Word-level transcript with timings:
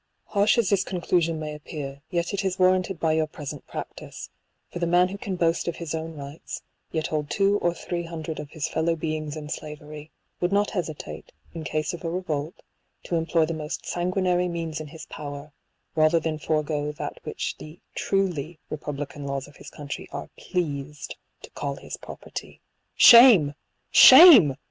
Harsh 0.29 0.57
as 0.57 0.71
this 0.71 0.83
conclusion 0.83 1.39
may 1.39 1.53
appear, 1.53 2.01
yet 2.09 2.33
it 2.33 2.43
is 2.43 2.57
warranted 2.57 2.99
by 2.99 3.13
your 3.13 3.27
present 3.27 3.67
practice; 3.67 4.31
for 4.71 4.79
the 4.79 4.87
man 4.87 5.09
who 5.09 5.17
can 5.19 5.35
boast 5.35 5.67
of 5.67 5.75
his 5.75 5.93
own 5.93 6.15
rights, 6.17 6.63
yet 6.91 7.05
hold 7.05 7.29
two 7.29 7.59
or 7.59 7.71
three 7.71 8.01
hundred 8.01 8.39
of 8.39 8.49
his 8.49 8.67
fellow 8.67 8.95
beings 8.95 9.37
in 9.37 9.47
slavery, 9.47 10.09
would 10.39 10.51
not 10.51 10.71
hesitate, 10.71 11.31
in 11.53 11.63
case 11.63 11.93
of 11.93 12.03
a 12.03 12.09
revolt, 12.09 12.63
to 13.03 13.15
employ 13.15 13.45
the 13.45 13.53
most 13.53 13.85
sanguinary 13.85 14.47
means 14.47 14.81
in 14.81 14.87
his 14.87 15.05
power, 15.05 15.53
rather 15.95 16.19
than 16.19 16.39
forego 16.39 16.91
that 16.91 17.19
which 17.23 17.55
the 17.59 17.79
truly 17.93 18.57
republican 18.71 19.27
laws 19.27 19.47
of 19.47 19.57
his 19.57 19.69
country 19.69 20.09
are 20.11 20.31
pleased 20.35 21.15
to 21.43 21.51
call 21.51 21.75
his 21.75 21.95
property. 21.97 22.59
Shame! 22.95 23.53
Shame 23.91 24.55